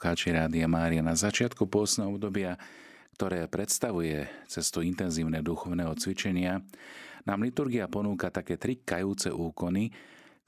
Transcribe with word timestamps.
poslucháči 0.00 0.32
Rádia 0.32 0.64
Mária 0.64 1.04
na 1.04 1.12
začiatku 1.12 1.68
pôsneho 1.68 2.16
obdobia, 2.16 2.56
ktoré 3.20 3.44
predstavuje 3.52 4.24
cestu 4.48 4.80
intenzívne 4.80 5.44
duchovného 5.44 5.92
cvičenia, 5.92 6.64
nám 7.28 7.44
liturgia 7.44 7.84
ponúka 7.84 8.32
také 8.32 8.56
tri 8.56 8.80
kajúce 8.80 9.28
úkony, 9.28 9.92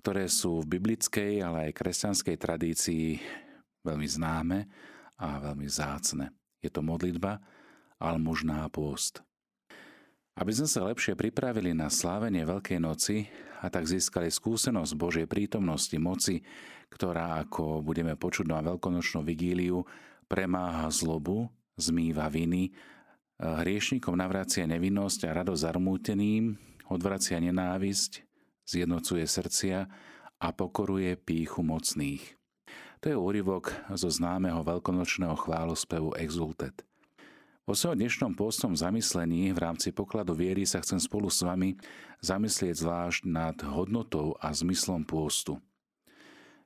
ktoré 0.01 0.25
sú 0.33 0.65
v 0.65 0.81
biblickej, 0.81 1.45
ale 1.45 1.69
aj 1.69 1.77
kresťanskej 1.85 2.37
tradícii 2.41 3.21
veľmi 3.85 4.09
známe 4.09 4.59
a 5.21 5.37
veľmi 5.45 5.69
zácne. 5.69 6.33
Je 6.65 6.73
to 6.73 6.81
modlitba, 6.81 7.37
almužná 8.01 8.65
pôst. 8.73 9.21
Aby 10.33 10.57
sme 10.57 10.69
sa 10.73 10.89
lepšie 10.89 11.13
pripravili 11.13 11.77
na 11.77 11.93
slávenie 11.93 12.49
Veľkej 12.49 12.81
noci 12.81 13.29
a 13.63 13.71
tak 13.71 13.87
získali 13.87 14.27
skúsenosť 14.27 14.93
Božej 14.99 15.27
prítomnosti, 15.31 15.95
moci, 16.03 16.43
ktorá, 16.91 17.47
ako 17.47 17.81
budeme 17.81 18.19
počuť 18.19 18.51
na 18.51 18.59
veľkonočnú 18.59 19.23
vigíliu, 19.23 19.87
premáha 20.27 20.91
zlobu, 20.91 21.47
zmýva 21.79 22.27
viny, 22.27 22.75
hriešnikom 23.39 24.19
navracia 24.19 24.67
nevinnosť 24.67 25.31
a 25.31 25.37
radosť 25.43 25.63
zarmúteným, 25.63 26.59
odvracia 26.91 27.39
nenávisť, 27.39 28.27
zjednocuje 28.67 29.25
srdcia 29.25 29.79
a 30.43 30.49
pokoruje 30.51 31.15
píchu 31.15 31.63
mocných. 31.63 32.35
To 33.03 33.07
je 33.11 33.17
úryvok 33.19 33.75
zo 33.95 34.11
známeho 34.11 34.63
veľkonočného 34.63 35.35
chválospevu 35.39 36.19
Exultet– 36.19 36.83
vo 37.63 37.79
svojom 37.79 38.03
dnešnom 38.03 38.35
pôstnom 38.35 38.75
zamyslení 38.75 39.55
v 39.55 39.63
rámci 39.63 39.95
pokladu 39.95 40.35
viery 40.35 40.67
sa 40.67 40.83
chcem 40.83 40.99
spolu 40.99 41.31
s 41.31 41.47
vami 41.47 41.79
zamyslieť 42.19 42.75
zvlášť 42.75 43.23
nad 43.31 43.55
hodnotou 43.63 44.35
a 44.43 44.51
zmyslom 44.51 45.07
pôstu. 45.07 45.63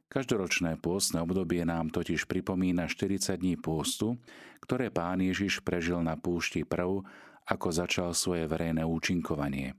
Každoročné 0.09 0.81
pôstne 0.81 1.21
obdobie 1.21 1.67
nám 1.69 1.93
totiž 1.93 2.25
pripomína 2.25 2.89
40 2.89 3.37
dní 3.37 3.61
pôstu, 3.61 4.17
ktoré 4.65 4.89
pán 4.89 5.21
Ježiš 5.21 5.61
prežil 5.61 6.01
na 6.01 6.17
púšti 6.17 6.65
prv, 6.65 7.05
ako 7.45 7.69
začal 7.69 8.17
svoje 8.17 8.49
verejné 8.49 8.81
účinkovanie. 8.87 9.77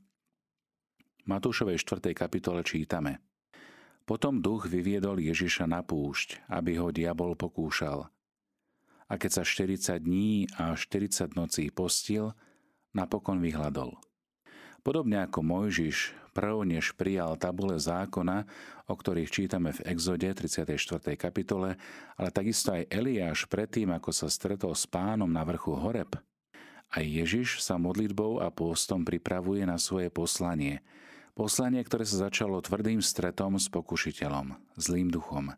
V 1.24 1.26
Matúšovej 1.26 1.82
4. 1.82 2.14
kapitole 2.14 2.62
čítame 2.62 3.26
Potom 4.06 4.38
duch 4.38 4.70
vyviedol 4.70 5.18
Ježiša 5.18 5.66
na 5.66 5.82
púšť, 5.82 6.46
aby 6.52 6.78
ho 6.78 6.94
diabol 6.94 7.34
pokúšal– 7.34 8.06
a 9.08 9.14
keď 9.16 9.42
sa 9.42 9.44
40 9.44 10.04
dní 10.04 10.52
a 10.60 10.76
40 10.76 11.36
nocí 11.36 11.72
postil, 11.72 12.36
napokon 12.92 13.40
vyhľadol. 13.40 13.96
Podobne 14.84 15.28
ako 15.28 15.44
Mojžiš 15.44 16.16
prv 16.32 16.64
než 16.64 16.94
prijal 16.94 17.34
tabule 17.36 17.82
zákona, 17.82 18.46
o 18.86 18.94
ktorých 18.94 19.34
čítame 19.34 19.74
v 19.74 19.84
Exode 19.90 20.30
34. 20.32 20.70
kapitole, 21.18 21.76
ale 22.14 22.30
takisto 22.30 22.78
aj 22.78 22.88
Eliáš 22.94 23.50
predtým, 23.50 23.90
ako 23.92 24.14
sa 24.14 24.30
stretol 24.30 24.78
s 24.78 24.86
pánom 24.86 25.28
na 25.28 25.42
vrchu 25.42 25.74
Horeb. 25.74 26.14
Aj 26.88 27.04
Ježiš 27.04 27.60
sa 27.60 27.76
modlitbou 27.76 28.40
a 28.40 28.48
pôstom 28.48 29.04
pripravuje 29.04 29.68
na 29.68 29.76
svoje 29.76 30.08
poslanie. 30.08 30.80
Poslanie, 31.36 31.84
ktoré 31.84 32.08
sa 32.08 32.32
začalo 32.32 32.64
tvrdým 32.64 33.04
stretom 33.04 33.60
s 33.60 33.68
pokušiteľom, 33.68 34.56
zlým 34.80 35.12
duchom. 35.12 35.52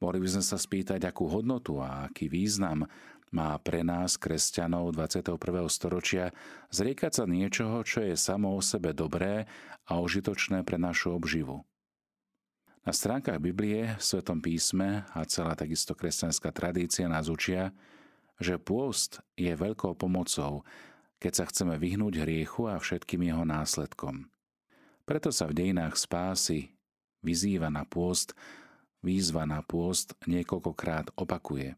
Mohli 0.00 0.18
by 0.24 0.28
sme 0.32 0.44
sa 0.44 0.56
spýtať, 0.56 1.04
akú 1.04 1.28
hodnotu 1.28 1.76
a 1.76 2.08
aký 2.08 2.32
význam 2.32 2.88
má 3.30 3.52
pre 3.60 3.84
nás, 3.84 4.16
kresťanov 4.16 4.96
21. 4.96 5.36
storočia, 5.68 6.32
zriekať 6.72 7.12
sa 7.20 7.24
niečoho, 7.28 7.84
čo 7.84 8.02
je 8.02 8.16
samo 8.16 8.56
o 8.56 8.64
sebe 8.64 8.96
dobré 8.96 9.44
a 9.86 10.00
užitočné 10.00 10.64
pre 10.64 10.80
našu 10.80 11.12
obživu. 11.12 11.62
Na 12.80 12.96
stránkach 12.96 13.44
Biblie, 13.44 13.92
v 13.94 14.02
Svetom 14.02 14.40
písme 14.40 15.04
a 15.12 15.20
celá 15.28 15.52
takisto 15.52 15.92
kresťanská 15.92 16.48
tradícia 16.48 17.04
nás 17.04 17.28
učia, 17.28 17.76
že 18.40 18.56
pôst 18.56 19.20
je 19.36 19.52
veľkou 19.52 20.00
pomocou, 20.00 20.64
keď 21.20 21.32
sa 21.36 21.44
chceme 21.44 21.76
vyhnúť 21.76 22.24
hriechu 22.24 22.72
a 22.72 22.80
všetkým 22.80 23.28
jeho 23.28 23.44
následkom. 23.44 24.32
Preto 25.04 25.28
sa 25.28 25.44
v 25.44 25.60
dejinách 25.60 26.00
spásy 26.00 26.72
vyzýva 27.20 27.68
na 27.68 27.84
pôst 27.84 28.32
výzva 29.00 29.48
na 29.48 29.64
pôst 29.64 30.16
niekoľkokrát 30.28 31.16
opakuje. 31.16 31.76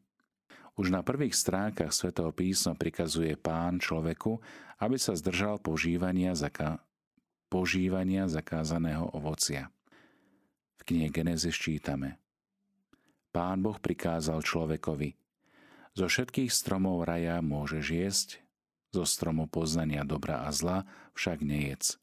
Už 0.72 0.88
na 0.88 1.04
prvých 1.04 1.36
stránkach 1.36 1.92
svätého 1.92 2.32
písma 2.32 2.72
prikazuje 2.72 3.36
pán 3.36 3.76
človeku, 3.76 4.40
aby 4.80 4.96
sa 4.96 5.12
zdržal 5.12 5.60
požívania, 5.60 6.32
zaka- 6.32 6.80
požívania 7.52 8.24
zakázaného 8.24 9.12
ovocia. 9.12 9.68
V 10.80 10.82
knihe 10.88 11.12
Genesis 11.12 11.54
čítame 11.54 12.18
Pán 13.30 13.62
Boh 13.62 13.78
prikázal 13.78 14.42
človekovi 14.42 15.14
Zo 15.94 16.08
všetkých 16.08 16.50
stromov 16.50 17.04
raja 17.04 17.38
môžeš 17.44 17.84
jesť, 17.86 18.28
zo 18.92 19.04
stromu 19.04 19.48
poznania 19.48 20.04
dobra 20.04 20.44
a 20.44 20.50
zla 20.50 20.88
však 21.12 21.44
nejedz. 21.44 22.00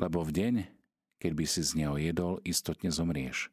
Lebo 0.00 0.24
v 0.24 0.32
deň, 0.32 0.54
keď 1.20 1.32
by 1.36 1.44
si 1.44 1.60
z 1.60 1.72
neho 1.76 1.96
jedol, 2.00 2.40
istotne 2.42 2.88
zomrieš. 2.88 3.52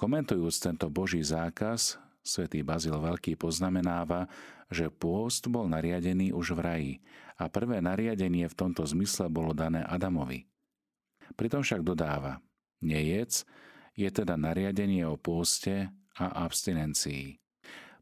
Komentujúc 0.00 0.64
tento 0.64 0.88
Boží 0.88 1.20
zákaz, 1.20 2.00
svätý 2.24 2.64
Bazil 2.64 2.96
Veľký 2.96 3.36
poznamenáva, 3.36 4.32
že 4.72 4.88
pôst 4.88 5.44
bol 5.52 5.68
nariadený 5.68 6.32
už 6.32 6.56
v 6.56 6.60
raji 6.64 6.92
a 7.36 7.52
prvé 7.52 7.84
nariadenie 7.84 8.48
v 8.48 8.56
tomto 8.56 8.80
zmysle 8.80 9.28
bolo 9.28 9.52
dané 9.52 9.84
Adamovi. 9.84 10.48
Pritom 11.36 11.60
však 11.60 11.84
dodáva, 11.84 12.40
nejec 12.80 13.44
je 13.92 14.08
teda 14.08 14.40
nariadenie 14.40 15.04
o 15.04 15.20
pôste 15.20 15.92
a 16.16 16.48
abstinencii. 16.48 17.36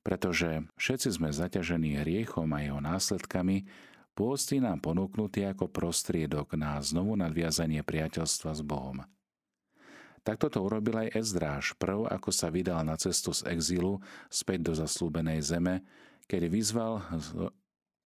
Pretože 0.06 0.70
všetci 0.78 1.18
sme 1.18 1.34
zaťažení 1.34 1.98
hriechom 1.98 2.46
a 2.54 2.62
jeho 2.62 2.78
následkami, 2.78 3.66
pôst 4.14 4.54
je 4.54 4.62
nám 4.62 4.78
ponúknutý 4.86 5.50
ako 5.50 5.66
prostriedok 5.66 6.54
na 6.54 6.78
znovu 6.78 7.18
nadviazanie 7.18 7.82
priateľstva 7.82 8.54
s 8.54 8.62
Bohom. 8.62 9.02
Takto 10.28 10.52
to 10.52 10.60
urobil 10.60 11.08
aj 11.08 11.16
Ezdráž, 11.16 11.72
prv 11.80 12.04
ako 12.04 12.28
sa 12.28 12.52
vydal 12.52 12.84
na 12.84 13.00
cestu 13.00 13.32
z 13.32 13.48
exílu 13.48 13.96
späť 14.28 14.68
do 14.68 14.72
zaslúbenej 14.76 15.40
zeme, 15.40 15.80
keď 16.28 16.52
vyzval 16.52 17.00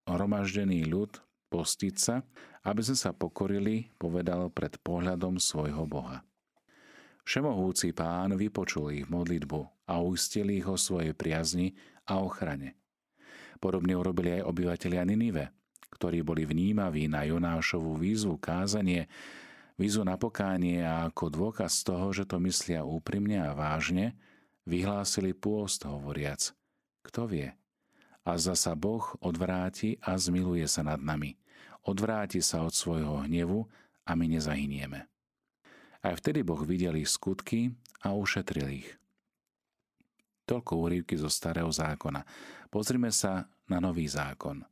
hromaždený 0.06 0.86
ľud 0.86 1.18
postiť 1.50 1.94
sa, 1.98 2.22
aby 2.62 2.78
sme 2.78 2.94
sa 2.94 3.10
pokorili, 3.10 3.90
povedal 3.98 4.54
pred 4.54 4.70
pohľadom 4.86 5.42
svojho 5.42 5.82
Boha. 5.82 6.22
Všemohúci 7.26 7.90
pán 7.90 8.38
vypočul 8.38 9.02
ich 9.02 9.10
modlitbu 9.10 9.90
a 9.90 9.98
uistil 9.98 10.46
ich 10.54 10.66
o 10.70 10.78
svojej 10.78 11.18
priazni 11.18 11.74
a 12.06 12.22
ochrane. 12.22 12.78
Podobne 13.58 13.98
urobili 13.98 14.38
aj 14.38 14.46
obyvateľia 14.46 15.02
Ninive, 15.10 15.50
ktorí 15.98 16.22
boli 16.22 16.46
vnímaví 16.46 17.10
na 17.10 17.26
Jonášovú 17.26 17.98
výzvu 17.98 18.38
kázanie 18.38 19.10
Výzvu 19.80 20.04
na 20.04 20.20
pokánie 20.20 20.84
a 20.84 21.08
ako 21.08 21.32
dôkaz 21.32 21.80
toho, 21.84 22.12
že 22.12 22.28
to 22.28 22.36
myslia 22.44 22.84
úprimne 22.84 23.40
a 23.40 23.56
vážne, 23.56 24.12
vyhlásili 24.68 25.32
pôst 25.32 25.82
hovoriac, 25.88 26.52
kto 27.02 27.24
vie, 27.24 27.48
a 28.22 28.30
zasa 28.38 28.76
Boh 28.76 29.02
odvráti 29.18 29.98
a 30.04 30.14
zmiluje 30.14 30.68
sa 30.68 30.84
nad 30.86 31.00
nami. 31.00 31.34
Odvráti 31.82 32.38
sa 32.38 32.62
od 32.62 32.70
svojho 32.70 33.26
hnevu 33.26 33.66
a 34.06 34.14
my 34.14 34.26
nezahynieme. 34.38 35.08
Aj 36.02 36.14
vtedy 36.14 36.46
Boh 36.46 36.62
videl 36.62 36.98
ich 37.02 37.10
skutky 37.10 37.74
a 38.06 38.14
ušetril 38.14 38.68
ich. 38.70 38.90
Toľko 40.46 40.72
úrivky 40.78 41.14
zo 41.18 41.30
starého 41.30 41.70
zákona. 41.70 42.22
Pozrime 42.70 43.10
sa 43.10 43.50
na 43.66 43.78
nový 43.82 44.06
zákon– 44.06 44.62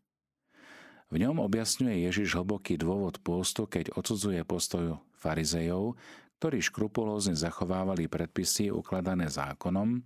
v 1.10 1.16
ňom 1.18 1.42
objasňuje 1.42 2.06
Ježiš 2.06 2.38
hlboký 2.38 2.78
dôvod 2.78 3.18
pôstu, 3.20 3.66
keď 3.66 3.90
odsudzuje 3.98 4.46
postoj 4.46 5.02
farizejov, 5.18 5.98
ktorí 6.38 6.62
škrupulózne 6.62 7.34
zachovávali 7.34 8.06
predpisy 8.06 8.70
ukladané 8.70 9.28
zákonom, 9.28 10.00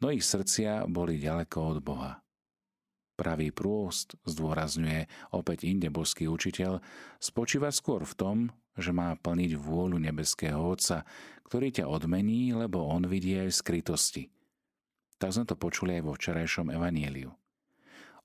no 0.00 0.06
ich 0.08 0.24
srdcia 0.24 0.86
boli 0.86 1.18
ďaleko 1.18 1.58
od 1.58 1.78
Boha. 1.82 2.12
Pravý 3.14 3.54
prôst, 3.54 4.18
zdôrazňuje 4.26 5.06
opäť 5.30 5.66
inde 5.66 5.86
božský 5.90 6.26
učiteľ, 6.26 6.82
spočíva 7.22 7.70
skôr 7.70 8.02
v 8.02 8.14
tom, 8.14 8.36
že 8.74 8.90
má 8.90 9.14
plniť 9.14 9.54
vôľu 9.54 10.02
nebeského 10.02 10.58
Otca, 10.58 11.06
ktorý 11.46 11.70
ťa 11.70 11.86
odmení, 11.86 12.50
lebo 12.54 12.82
on 12.82 13.06
vidí 13.06 13.38
aj 13.38 13.54
skrytosti. 13.54 14.34
Tak 15.22 15.30
sme 15.30 15.46
to 15.46 15.54
počuli 15.54 15.98
aj 15.98 16.02
vo 16.02 16.12
včerajšom 16.18 16.74
evanieliu. 16.74 17.30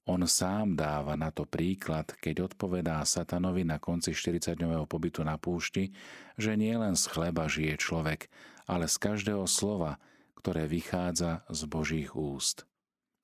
On 0.09 0.25
sám 0.25 0.73
dáva 0.73 1.13
na 1.13 1.29
to 1.29 1.45
príklad, 1.45 2.09
keď 2.17 2.49
odpovedá 2.49 2.97
satanovi 3.05 3.61
na 3.61 3.77
konci 3.77 4.17
40-dňového 4.17 4.89
pobytu 4.89 5.21
na 5.21 5.37
púšti, 5.37 5.93
že 6.33 6.57
nie 6.57 6.73
len 6.73 6.97
z 6.97 7.05
chleba 7.13 7.45
žije 7.45 7.77
človek, 7.77 8.25
ale 8.65 8.89
z 8.89 8.97
každého 8.97 9.45
slova, 9.45 10.01
ktoré 10.33 10.65
vychádza 10.65 11.45
z 11.53 11.61
Božích 11.69 12.17
úst. 12.17 12.65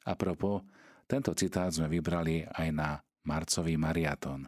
A 0.05 0.13
propo, 0.13 0.61
tento 1.09 1.33
citát 1.33 1.73
sme 1.73 1.89
vybrali 1.89 2.45
aj 2.53 2.69
na 2.69 3.01
marcový 3.25 3.81
mariaton. 3.81 4.45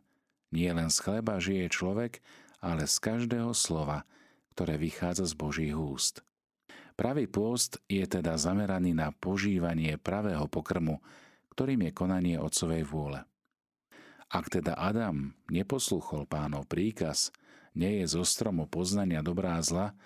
Nie 0.54 0.78
len 0.78 0.94
z 0.94 1.02
chleba 1.02 1.42
žije 1.42 1.74
človek, 1.74 2.22
ale 2.62 2.86
z 2.86 3.02
každého 3.02 3.50
slova, 3.58 4.06
ktoré 4.54 4.78
vychádza 4.78 5.26
z 5.26 5.34
Božích 5.34 5.74
úst. 5.74 6.22
Pravý 6.94 7.26
pôst 7.26 7.82
je 7.90 8.06
teda 8.06 8.38
zameraný 8.38 8.94
na 8.94 9.10
požívanie 9.10 9.98
pravého 9.98 10.46
pokrmu, 10.46 11.02
ktorým 11.58 11.90
je 11.90 11.92
konanie 11.98 12.38
Otcovej 12.38 12.86
vôle. 12.86 13.26
Ak 14.30 14.54
teda 14.54 14.78
Adam 14.78 15.34
neposluchol 15.50 16.30
pánov 16.30 16.70
príkaz, 16.70 17.34
nie 17.74 18.06
je 18.06 18.14
zo 18.14 18.22
stromu 18.22 18.70
poznania 18.70 19.26
dobrá 19.26 19.58
a 19.58 19.66
zla, 19.66 19.98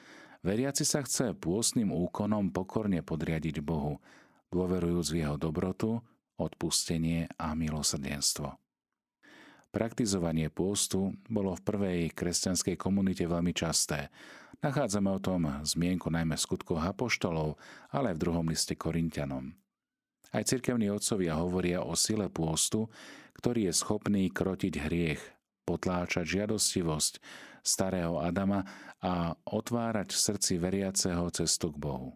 veriaci 0.48 0.88
sa 0.88 1.04
chce 1.04 1.36
pôstnym 1.36 1.92
úkonom 1.92 2.56
pokorne 2.56 3.04
podriadiť 3.04 3.60
Bohu, 3.60 4.00
dôverujúc 4.48 5.12
v 5.12 5.28
jeho 5.28 5.36
dobrotu, 5.36 6.00
odpustenie 6.40 7.28
a 7.36 7.52
milosrdenstvo. 7.52 8.56
Praktizovanie 9.76 10.48
pôstu 10.48 11.20
bolo 11.28 11.52
v 11.60 11.68
prvej 11.68 12.00
kresťanskej 12.16 12.80
komunite 12.80 13.28
veľmi 13.28 13.52
časté. 13.52 14.08
Nachádzame 14.64 15.12
o 15.12 15.20
tom 15.20 15.52
zmienku 15.68 16.08
najmä 16.08 16.40
v 16.40 16.46
skutkoch 16.48 16.80
apoštolov, 16.80 17.60
ale 17.92 18.16
aj 18.16 18.16
v 18.16 18.24
druhom 18.24 18.48
liste 18.48 18.80
Korintianom. 18.80 19.61
Aj 20.32 20.44
cirkevní 20.48 20.88
otcovia 20.88 21.36
hovoria 21.36 21.84
o 21.84 21.92
sile 21.92 22.32
pôstu, 22.32 22.88
ktorý 23.36 23.68
je 23.68 23.74
schopný 23.76 24.32
krotiť 24.32 24.74
hriech, 24.80 25.22
potláčať 25.68 26.24
žiadostivosť 26.40 27.20
starého 27.62 28.18
Adama 28.24 28.64
a 29.04 29.36
otvárať 29.46 30.16
v 30.16 30.20
srdci 30.20 30.54
veriaceho 30.58 31.28
cestu 31.36 31.76
k 31.76 31.78
Bohu. 31.78 32.16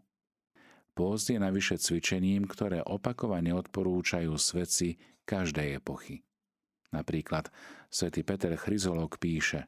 Pôst 0.95 1.27
je 1.27 1.35
navyše 1.35 1.75
cvičením, 1.75 2.47
ktoré 2.47 2.79
opakovane 2.79 3.51
odporúčajú 3.51 4.31
svedci 4.39 4.95
každej 5.27 5.83
epochy. 5.83 6.23
Napríklad 6.95 7.51
svätý 7.91 8.23
Peter 8.23 8.55
Chryzolog 8.55 9.19
píše 9.19 9.67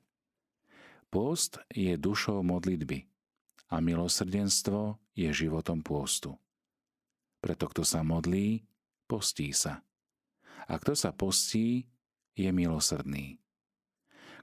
Pôst 1.12 1.60
je 1.76 2.00
dušou 2.00 2.48
modlitby 2.48 3.12
a 3.76 3.84
milosrdenstvo 3.84 4.96
je 5.12 5.28
životom 5.36 5.84
pôstu. 5.84 6.40
Preto 7.40 7.70
kto 7.70 7.86
sa 7.86 8.02
modlí, 8.02 8.66
postí 9.06 9.54
sa. 9.54 9.86
A 10.68 10.74
kto 10.82 10.98
sa 10.98 11.14
postí, 11.16 11.88
je 12.38 12.50
milosrdný. 12.54 13.42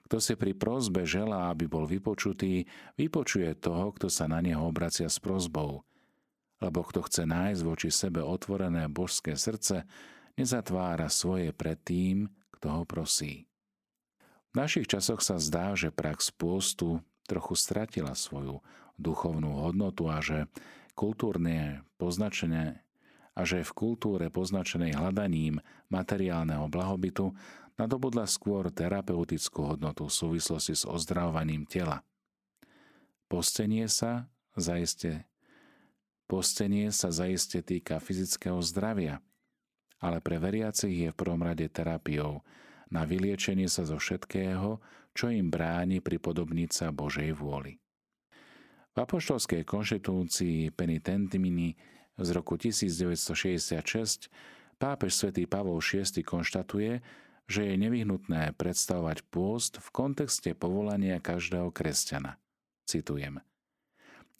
Kto 0.05 0.21
si 0.21 0.37
pri 0.37 0.53
prozbe 0.53 1.09
želá, 1.09 1.49
aby 1.49 1.65
bol 1.65 1.89
vypočutý, 1.89 2.69
vypočuje 2.99 3.57
toho, 3.57 3.95
kto 3.97 4.13
sa 4.13 4.29
na 4.29 4.45
neho 4.45 4.61
obracia 4.61 5.09
s 5.09 5.17
prozbou. 5.17 5.87
Lebo 6.61 6.85
kto 6.85 7.07
chce 7.09 7.25
nájsť 7.25 7.63
voči 7.65 7.89
sebe 7.89 8.21
otvorené 8.21 8.85
božské 8.93 9.33
srdce, 9.39 9.89
nezatvára 10.37 11.09
svoje 11.09 11.57
pred 11.57 11.81
tým, 11.81 12.29
kto 12.53 12.67
ho 12.69 12.83
prosí. 12.85 13.49
V 14.53 14.61
našich 14.61 14.87
časoch 14.87 15.25
sa 15.25 15.41
zdá, 15.41 15.73
že 15.75 15.91
prax 15.91 16.31
pôstu 16.31 17.01
trochu 17.25 17.57
stratila 17.57 18.13
svoju 18.13 18.61
duchovnú 19.01 19.65
hodnotu 19.65 20.07
a 20.07 20.21
že 20.21 20.47
kultúrne 20.95 21.83
poznačené 21.99 22.84
a 23.35 23.43
že 23.43 23.67
v 23.67 23.77
kultúre 23.77 24.31
poznačenej 24.31 24.95
hľadaním 24.95 25.59
materiálneho 25.91 26.71
blahobytu 26.71 27.35
nadobudla 27.75 28.31
skôr 28.31 28.71
terapeutickú 28.71 29.75
hodnotu 29.75 30.07
v 30.07 30.15
súvislosti 30.15 30.75
s 30.79 30.87
ozdravovaním 30.87 31.67
tela. 31.67 32.07
Postenie 33.27 33.91
sa 33.91 34.31
zaiste 34.55 35.27
Postenie 36.25 36.89
sa 36.89 37.13
zaiste 37.13 37.61
týka 37.61 38.01
fyzického 38.01 38.57
zdravia– 38.65 39.21
ale 40.05 40.21
pre 40.21 40.37
veriacich 40.37 40.93
je 40.93 41.09
v 41.09 41.17
prvom 41.17 41.41
rade 41.41 41.65
terapiou 41.73 42.45
na 42.93 43.09
vyliečenie 43.09 43.65
sa 43.73 43.89
zo 43.89 43.97
všetkého, 43.97 44.77
čo 45.17 45.33
im 45.33 45.49
bráni 45.49 46.05
pripodobniť 46.05 46.71
sa 46.71 46.87
Božej 46.93 47.33
vôli. 47.33 47.81
V 48.95 48.97
apoštolskej 49.01 49.65
konštitúcii 49.67 50.71
Penitentimini 50.77 51.75
z 52.19 52.29
roku 52.33 52.55
1966 52.57 54.31
pápež 54.79 55.13
svätý 55.15 55.47
Pavol 55.47 55.79
VI 55.83 56.23
konštatuje, 56.23 57.03
že 57.45 57.61
je 57.69 57.75
nevyhnutné 57.77 58.57
predstavovať 58.57 59.27
pôst 59.29 59.77
v 59.79 59.89
kontexte 59.93 60.57
povolania 60.57 61.21
každého 61.21 61.75
kresťana. 61.75 62.41
Citujem. 62.89 63.41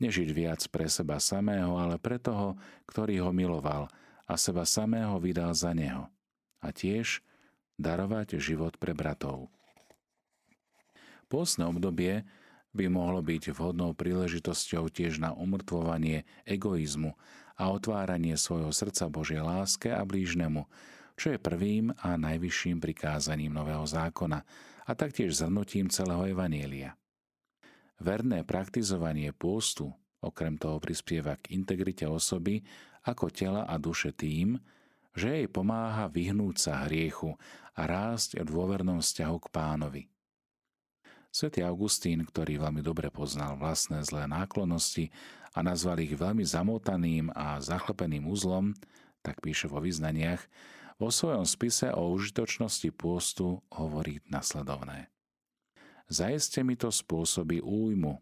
Nežiť 0.01 0.29
viac 0.35 0.61
pre 0.73 0.91
seba 0.91 1.23
samého, 1.23 1.79
ale 1.79 2.01
pre 2.01 2.19
toho, 2.19 2.57
ktorý 2.87 3.25
ho 3.25 3.31
miloval– 3.31 3.87
a 4.25 4.35
seba 4.41 4.65
samého 4.65 5.21
vydal 5.21 5.53
za 5.53 5.77
neho 5.77 6.09
a 6.65 6.73
tiež 6.73 7.21
darovať 7.77 8.41
život 8.41 8.81
pre 8.81 8.97
bratov. 8.97 9.53
Pôstne 11.29 11.69
obdobie 11.69 12.25
by 12.75 12.89
mohlo 12.89 13.21
byť 13.21 13.53
vhodnou 13.55 13.93
príležitosťou 13.95 14.89
tiež 14.89 15.21
na 15.21 15.37
umrtvovanie 15.37 16.25
egoizmu 16.49 17.15
a 17.55 17.71
otváranie 17.71 18.35
svojho 18.35 18.71
srdca 18.75 19.07
Božej 19.11 19.43
láske 19.43 19.89
a 19.91 20.03
blížnemu, 20.03 20.67
čo 21.15 21.35
je 21.35 21.39
prvým 21.39 21.95
a 22.03 22.19
najvyšším 22.19 22.83
prikázaním 22.83 23.55
Nového 23.55 23.87
zákona 23.87 24.43
a 24.85 24.93
taktiež 24.93 25.39
zhrnutím 25.39 25.87
celého 25.89 26.27
Evanielia. 26.27 26.99
Verné 28.03 28.43
praktizovanie 28.43 29.31
pôstu 29.31 29.95
okrem 30.25 30.57
toho 30.57 30.81
prispieva 30.81 31.37
k 31.37 31.53
integrite 31.53 32.09
osoby 32.09 32.65
ako 33.05 33.29
tela 33.29 33.69
a 33.69 33.77
duše 33.77 34.17
tým, 34.17 34.57
že 35.15 35.31
jej 35.31 35.47
pomáha 35.47 36.09
vyhnúť 36.11 36.57
sa 36.59 36.89
hriechu 36.89 37.37
a 37.77 37.87
rásť 37.87 38.41
v 38.41 38.49
dôvernom 38.49 38.99
vzťahu 38.99 39.37
k 39.39 39.49
pánovi. 39.53 40.03
Svetý 41.35 41.67
Augustín, 41.67 42.23
ktorý 42.23 42.63
veľmi 42.63 42.79
dobre 42.79 43.11
poznal 43.11 43.59
vlastné 43.59 44.07
zlé 44.07 44.31
náklonnosti 44.31 45.11
a 45.51 45.67
nazval 45.67 45.99
ich 45.99 46.15
veľmi 46.15 46.47
zamotaným 46.47 47.35
a 47.35 47.59
zachlepeným 47.59 48.31
uzlom, 48.31 48.71
tak 49.19 49.43
píše 49.43 49.67
vo 49.67 49.83
vyznaniach, 49.83 50.47
vo 50.95 51.11
svojom 51.11 51.43
spise 51.43 51.91
o 51.91 52.15
užitočnosti 52.15 52.87
pôstu 52.95 53.59
hovorí 53.67 54.23
nasledovné. 54.31 55.11
Zajeste 56.07 56.63
mi 56.63 56.79
to 56.79 56.95
spôsobí 56.95 57.59
újmu, 57.59 58.15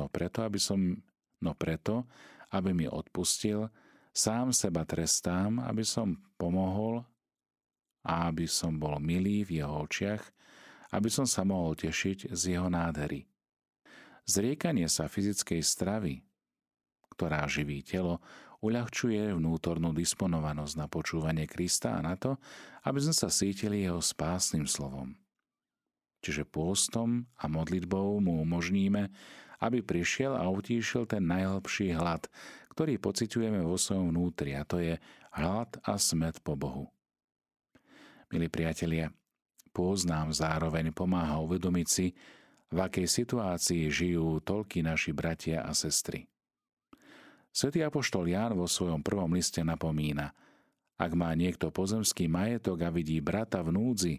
no 0.00 0.04
preto, 0.08 0.40
aby 0.40 0.56
som, 0.56 1.04
no 1.44 1.52
preto, 1.52 2.08
aby 2.48 2.72
mi 2.72 2.88
odpustil 2.88 3.68
Sám 4.14 4.54
seba 4.54 4.86
trestám, 4.86 5.58
aby 5.58 5.82
som 5.82 6.14
pomohol 6.38 7.02
a 8.06 8.30
aby 8.30 8.46
som 8.46 8.78
bol 8.78 9.02
milý 9.02 9.42
v 9.42 9.58
jeho 9.60 9.84
očiach, 9.84 10.22
aby 10.94 11.10
som 11.10 11.26
sa 11.26 11.42
mohol 11.42 11.74
tešiť 11.74 12.30
z 12.30 12.54
jeho 12.54 12.70
nádhery. 12.70 13.26
Zriekanie 14.24 14.86
sa 14.86 15.10
fyzickej 15.10 15.60
stravy, 15.60 16.22
ktorá 17.10 17.42
živí 17.50 17.82
telo, 17.82 18.22
uľahčuje 18.64 19.36
vnútornú 19.36 19.92
disponovanosť 19.92 20.74
na 20.78 20.86
počúvanie 20.88 21.44
Krista 21.44 21.98
a 21.98 22.00
na 22.00 22.16
to, 22.16 22.40
aby 22.86 23.02
sme 23.02 23.12
sa 23.12 23.28
cítili 23.28 23.84
jeho 23.84 24.00
spásnym 24.00 24.64
slovom. 24.64 25.12
Čiže 26.24 26.48
pôstom 26.48 27.28
a 27.36 27.44
modlitbou 27.50 28.16
mu 28.24 28.40
umožníme, 28.40 29.12
aby 29.60 29.84
prišiel 29.84 30.32
a 30.32 30.48
utíšil 30.48 31.04
ten 31.04 31.28
najhlbší 31.28 31.92
hlad, 31.92 32.24
ktorý 32.72 32.96
pociťujeme 32.96 33.60
vo 33.60 33.76
svojom 33.76 34.08
vnútri 34.08 34.56
a 34.56 34.64
to 34.64 34.80
je 34.80 34.96
hlad 35.36 35.76
a 35.84 36.00
smet 36.00 36.40
po 36.40 36.56
Bohu. 36.56 36.88
Milí 38.32 38.48
priatelia, 38.48 39.12
poznám 39.74 40.30
zároveň 40.30 40.94
pomáha 40.94 41.42
uvedomiť 41.42 41.88
si, 41.90 42.14
v 42.70 42.78
akej 42.78 43.06
situácii 43.06 43.90
žijú 43.90 44.38
toľky 44.42 44.86
naši 44.86 45.10
bratia 45.10 45.66
a 45.66 45.74
sestry. 45.74 46.26
Svetý 47.54 47.86
Apoštol 47.86 48.34
Ján 48.34 48.58
vo 48.58 48.66
svojom 48.66 49.02
prvom 49.02 49.30
liste 49.30 49.62
napomína, 49.62 50.34
ak 50.98 51.10
má 51.14 51.34
niekto 51.34 51.74
pozemský 51.74 52.26
majetok 52.30 52.86
a 52.86 52.90
vidí 52.90 53.18
brata 53.18 53.62
v 53.62 53.74
núdzi 53.74 54.14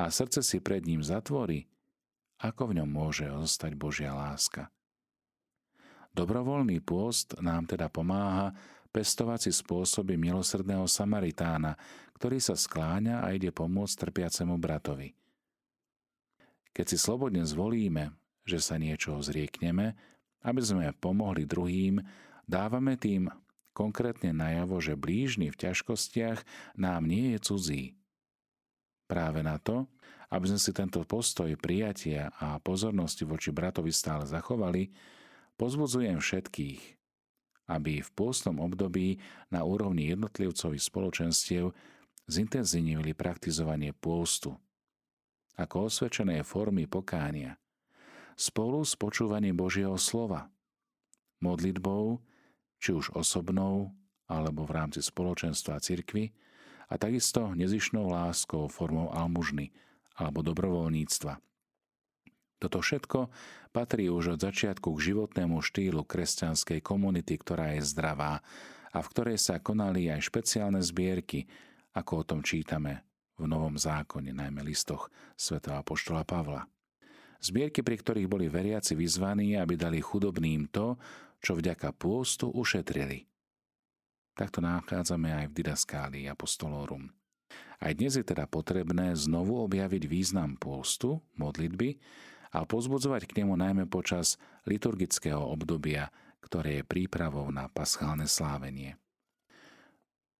a 0.00 0.08
srdce 0.08 0.40
si 0.44 0.60
pred 0.60 0.84
ním 0.84 1.00
zatvorí, 1.00 1.64
ako 2.40 2.72
v 2.72 2.76
ňom 2.80 2.88
môže 2.88 3.24
zostať 3.28 3.72
Božia 3.76 4.12
láska. 4.12 4.68
Dobrovoľný 6.12 6.84
pôst 6.84 7.36
nám 7.40 7.64
teda 7.64 7.88
pomáha 7.88 8.52
pestovať 8.94 9.50
si 9.50 9.52
spôsoby 9.52 10.14
milosrdného 10.14 10.86
Samaritána, 10.86 11.74
ktorý 12.14 12.38
sa 12.38 12.54
skláňa 12.54 13.26
a 13.26 13.34
ide 13.34 13.50
pomôcť 13.50 14.06
trpiacemu 14.06 14.54
bratovi. 14.54 15.10
Keď 16.70 16.86
si 16.86 16.96
slobodne 16.98 17.42
zvolíme, 17.42 18.14
že 18.46 18.62
sa 18.62 18.78
niečoho 18.78 19.18
zriekneme, 19.18 19.98
aby 20.46 20.60
sme 20.62 20.94
pomohli 20.94 21.42
druhým, 21.42 21.98
dávame 22.46 22.94
tým 22.94 23.26
konkrétne 23.74 24.30
najavo, 24.30 24.78
že 24.78 24.94
blížny 24.94 25.50
v 25.50 25.58
ťažkostiach 25.58 26.46
nám 26.78 27.10
nie 27.10 27.34
je 27.34 27.38
cudzí. 27.42 27.84
Práve 29.10 29.42
na 29.42 29.58
to, 29.58 29.90
aby 30.30 30.54
sme 30.54 30.60
si 30.62 30.70
tento 30.70 31.02
postoj 31.02 31.50
prijatia 31.58 32.30
a 32.38 32.62
pozornosti 32.62 33.26
voči 33.26 33.50
bratovi 33.50 33.90
stále 33.90 34.22
zachovali, 34.22 34.94
Pozbudzujem 35.54 36.18
všetkých, 36.18 36.82
aby 37.68 38.04
v 38.04 38.10
pôstnom 38.12 38.60
období 38.60 39.20
na 39.48 39.64
úrovni 39.64 40.12
jednotlivcových 40.12 40.84
spoločenstiev 40.84 41.72
zintenzívnili 42.28 43.16
praktizovanie 43.16 43.92
pôstu. 43.96 44.56
Ako 45.54 45.88
osvedčené 45.88 46.42
formy 46.42 46.90
pokánia. 46.90 47.56
Spolu 48.34 48.82
s 48.82 48.98
počúvaním 48.98 49.54
Božieho 49.54 49.94
slova, 49.94 50.50
modlitbou 51.38 52.18
či 52.82 52.92
už 52.92 53.16
osobnou, 53.16 53.96
alebo 54.28 54.68
v 54.68 54.74
rámci 54.76 55.00
spoločenstva 55.00 55.80
cirkvy, 55.80 56.36
a 56.92 57.00
takisto 57.00 57.56
nezišnou 57.56 58.12
láskou 58.12 58.68
formou 58.68 59.08
almužny 59.08 59.72
alebo 60.20 60.44
dobrovoľníctva. 60.44 61.40
Toto 62.64 62.80
všetko 62.80 63.28
patrí 63.76 64.08
už 64.08 64.40
od 64.40 64.40
začiatku 64.40 64.88
k 64.96 65.12
životnému 65.12 65.60
štýlu 65.60 66.00
kresťanskej 66.00 66.80
komunity, 66.80 67.36
ktorá 67.36 67.76
je 67.76 67.84
zdravá 67.84 68.40
a 68.88 69.04
v 69.04 69.10
ktorej 69.12 69.36
sa 69.36 69.60
konali 69.60 70.08
aj 70.08 70.32
špeciálne 70.32 70.80
zbierky, 70.80 71.44
ako 71.92 72.12
o 72.16 72.24
tom 72.24 72.40
čítame 72.40 73.04
v 73.36 73.44
Novom 73.44 73.76
zákone, 73.76 74.32
najmä 74.32 74.64
listoch 74.64 75.12
svätého 75.36 75.76
apoštola 75.76 76.24
Pavla. 76.24 76.64
Zbierky, 77.44 77.84
pri 77.84 78.00
ktorých 78.00 78.32
boli 78.32 78.48
veriaci 78.48 78.96
vyzvaní, 78.96 79.60
aby 79.60 79.76
dali 79.76 80.00
chudobným 80.00 80.72
to, 80.72 80.96
čo 81.44 81.52
vďaka 81.60 81.92
pôstu 81.92 82.48
ušetrili. 82.48 83.28
Takto 84.32 84.64
nachádzame 84.64 85.36
aj 85.36 85.52
v 85.52 85.56
Didaskálii 85.60 86.32
Apostolorum. 86.32 87.12
Aj 87.76 87.92
dnes 87.92 88.16
je 88.16 88.24
teda 88.24 88.48
potrebné 88.48 89.12
znovu 89.12 89.60
objaviť 89.68 90.08
význam 90.08 90.56
pôstu, 90.56 91.20
modlitby 91.36 92.00
a 92.54 92.62
pozbudzovať 92.62 93.26
k 93.26 93.42
nemu 93.42 93.58
najmä 93.58 93.84
počas 93.90 94.38
liturgického 94.70 95.42
obdobia, 95.42 96.14
ktoré 96.38 96.80
je 96.80 96.84
prípravou 96.86 97.50
na 97.50 97.66
paschálne 97.66 98.30
slávenie. 98.30 98.94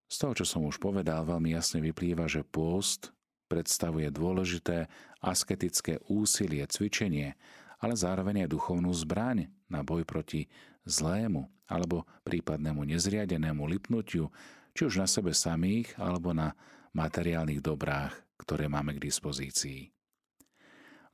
Z 0.07 0.23
toho, 0.23 0.33
čo 0.39 0.47
som 0.47 0.63
už 0.63 0.79
povedal, 0.79 1.27
veľmi 1.27 1.59
jasne 1.59 1.83
vyplýva, 1.83 2.31
že 2.31 2.47
pôst 2.47 3.11
predstavuje 3.51 4.07
dôležité 4.15 4.87
asketické 5.19 5.99
úsilie, 6.07 6.63
cvičenie, 6.71 7.35
ale 7.83 7.95
zároveň 7.99 8.47
aj 8.47 8.53
duchovnú 8.55 8.95
zbraň 8.95 9.51
na 9.67 9.83
boj 9.83 10.07
proti 10.07 10.47
zlému 10.87 11.51
alebo 11.67 12.05
prípadnému 12.23 12.85
nezriadenému 12.85 13.65
lipnutiu, 13.67 14.29
či 14.77 14.81
už 14.87 15.01
na 15.01 15.09
sebe 15.09 15.33
samých 15.33 15.97
alebo 15.97 16.31
na 16.37 16.53
materiálnych 16.95 17.65
dobrách, 17.65 18.15
ktoré 18.39 18.69
máme 18.69 18.97
k 18.97 19.05
dispozícii. 19.09 19.94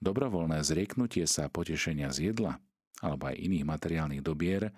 Dobrovoľné 0.01 0.65
zrieknutie 0.65 1.29
sa 1.29 1.53
potešenia 1.53 2.09
z 2.09 2.33
jedla 2.33 2.57
alebo 3.05 3.29
aj 3.29 3.37
iných 3.37 3.65
materiálnych 3.69 4.25
dobier 4.25 4.73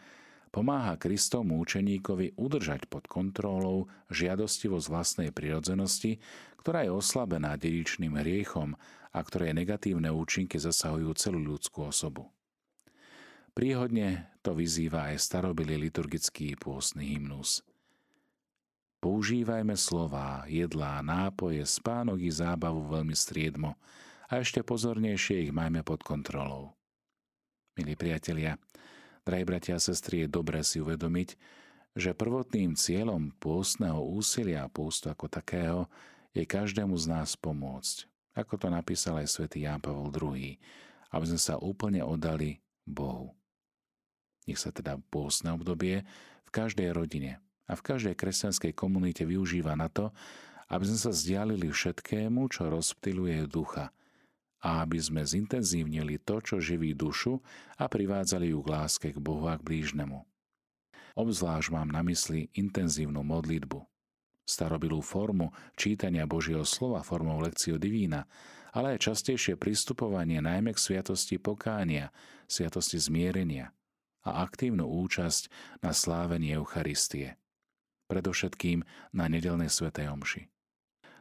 pomáha 0.51 0.99
Kristovmu 0.99 1.59
učeníkovi 1.63 2.39
udržať 2.39 2.87
pod 2.87 3.07
kontrolou 3.07 3.91
žiadostivosť 4.11 4.87
vlastnej 4.87 5.31
prirodzenosti, 5.31 6.19
ktorá 6.61 6.87
je 6.87 6.93
oslabená 6.95 7.55
dedičným 7.59 8.19
hriechom 8.19 8.75
a 9.13 9.19
ktorej 9.23 9.57
negatívne 9.57 10.11
účinky 10.11 10.61
zasahujú 10.61 11.11
celú 11.19 11.41
ľudskú 11.55 11.89
osobu. 11.89 12.31
Príhodne 13.53 14.33
to 14.41 14.57
vyzýva 14.57 15.13
aj 15.13 15.21
starobilý 15.21 15.77
liturgický 15.77 16.57
pôstny 16.57 17.17
hymnus. 17.17 17.61
Používajme 19.03 19.75
slová, 19.75 20.47
jedlá, 20.47 21.03
nápoje, 21.03 21.61
spánok 21.67 22.23
i 22.23 22.31
zábavu 22.31 22.87
veľmi 22.87 23.13
striedmo, 23.13 23.75
a 24.33 24.41
ešte 24.41 24.65
pozornejšie 24.65 25.45
ich 25.45 25.53
majme 25.53 25.85
pod 25.85 26.01
kontrolou. 26.01 26.73
Milí 27.77 28.01
priatelia, 28.01 28.57
drahí 29.29 29.45
bratia 29.45 29.77
a 29.77 29.85
sestry, 29.85 30.25
je 30.25 30.33
dobré 30.33 30.65
si 30.65 30.81
uvedomiť, 30.81 31.37
že 31.93 32.17
prvotným 32.17 32.73
cieľom 32.73 33.37
pôstneho 33.37 34.01
úsilia 34.01 34.65
a 34.65 34.73
pôstu 34.73 35.13
ako 35.13 35.29
takého 35.29 35.85
je 36.33 36.49
každému 36.49 36.97
z 36.97 37.13
nás 37.13 37.37
pomôcť. 37.37 38.09
Ako 38.33 38.57
to 38.57 38.73
napísal 38.73 39.21
aj 39.21 39.29
svätý 39.29 39.69
Ján 39.69 39.85
Pavol 39.85 40.09
II, 40.09 40.57
aby 41.13 41.25
sme 41.29 41.37
sa 41.37 41.61
úplne 41.61 42.01
oddali 42.01 42.65
Bohu. 42.89 43.37
Nech 44.49 44.57
sa 44.57 44.73
teda 44.73 44.97
pôstne 45.13 45.53
obdobie 45.53 46.09
v 46.49 46.51
každej 46.57 46.89
rodine 46.97 47.37
a 47.69 47.77
v 47.77 47.85
každej 47.85 48.17
kresťanskej 48.17 48.73
komunite 48.73 49.29
využíva 49.29 49.77
na 49.77 49.93
to, 49.93 50.09
aby 50.73 50.89
sme 50.89 50.97
sa 51.05 51.13
zdialili 51.13 51.69
všetkému, 51.69 52.49
čo 52.49 52.73
rozptiluje 52.73 53.45
ducha– 53.45 53.93
a 54.63 54.87
aby 54.87 55.03
sme 55.03 55.27
zintenzívnili 55.27 56.23
to, 56.23 56.39
čo 56.39 56.63
živí 56.63 56.95
dušu 56.95 57.43
a 57.77 57.91
privádzali 57.91 58.55
ju 58.55 58.63
k 58.63 58.71
láske 58.71 59.09
k 59.11 59.19
Bohu 59.19 59.51
a 59.51 59.59
k 59.59 59.67
blížnemu. 59.67 60.23
Obzvlášť 61.19 61.69
mám 61.75 61.93
na 61.93 62.01
mysli 62.07 62.49
intenzívnu 62.57 63.21
modlitbu, 63.21 63.85
starobilú 64.49 65.05
formu 65.05 65.53
čítania 65.77 66.25
Božieho 66.25 66.65
slova 66.65 67.05
formou 67.05 67.37
lekcio 67.43 67.77
divína, 67.77 68.25
ale 68.73 68.97
aj 68.97 69.13
častejšie 69.13 69.61
pristupovanie 69.61 70.41
najmä 70.41 70.73
k 70.73 70.81
sviatosti 70.81 71.37
pokánia, 71.37 72.09
sviatosti 72.49 72.97
zmierenia 72.97 73.77
a 74.25 74.47
aktívnu 74.49 74.89
účasť 74.89 75.53
na 75.85 75.93
slávení 75.93 76.57
Eucharistie. 76.57 77.37
Predovšetkým 78.09 78.81
na 79.13 79.29
nedelnej 79.29 79.69
svetej 79.69 80.09
omši. 80.09 80.49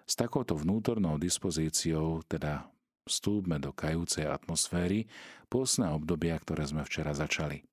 S 0.07 0.13
takouto 0.15 0.55
vnútornou 0.55 1.19
dispozíciou, 1.19 2.23
teda 2.27 2.70
vstúpme 3.05 3.57
do 3.57 3.73
kajúcej 3.73 4.29
atmosféry 4.29 5.09
pôsne 5.49 5.89
obdobia, 5.89 6.37
ktoré 6.37 6.65
sme 6.67 6.85
včera 6.85 7.11
začali. 7.15 7.65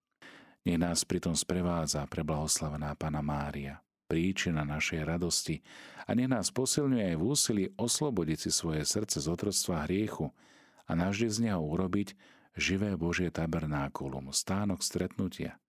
Nech 0.65 0.81
nás 0.81 1.05
pritom 1.05 1.37
sprevádza 1.37 2.05
preblahoslavená 2.09 2.93
Pana 2.97 3.25
Mária, 3.25 3.81
príčina 4.09 4.65
našej 4.65 5.05
radosti 5.05 5.61
a 6.09 6.17
nech 6.17 6.29
nás 6.29 6.49
posilňuje 6.53 7.15
aj 7.15 7.17
v 7.17 7.25
úsilí 7.25 7.65
oslobodiť 7.77 8.49
si 8.49 8.51
svoje 8.53 8.83
srdce 8.85 9.21
z 9.21 9.27
otroctva 9.29 9.85
hriechu 9.89 10.33
a 10.89 10.97
navždy 10.97 11.29
z 11.29 11.39
neho 11.49 11.61
urobiť 11.61 12.17
živé 12.59 12.97
Božie 12.99 13.31
tabernákulum, 13.31 14.33
stánok 14.35 14.83
stretnutia. 14.83 15.61